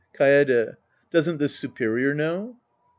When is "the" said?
1.37-1.47